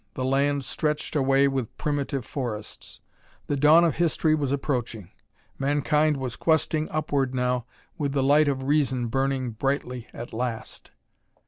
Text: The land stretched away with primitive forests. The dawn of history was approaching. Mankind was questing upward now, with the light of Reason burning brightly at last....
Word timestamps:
The 0.15 0.25
land 0.25 0.63
stretched 0.65 1.15
away 1.15 1.47
with 1.47 1.77
primitive 1.77 2.25
forests. 2.25 3.01
The 3.45 3.55
dawn 3.55 3.83
of 3.83 3.97
history 3.97 4.33
was 4.33 4.51
approaching. 4.51 5.11
Mankind 5.59 6.17
was 6.17 6.35
questing 6.35 6.89
upward 6.89 7.35
now, 7.35 7.65
with 7.99 8.13
the 8.13 8.23
light 8.23 8.47
of 8.47 8.63
Reason 8.63 9.09
burning 9.09 9.51
brightly 9.51 10.07
at 10.11 10.33
last.... 10.33 10.89